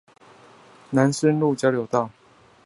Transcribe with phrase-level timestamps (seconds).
[0.91, 2.09] 南深路交流道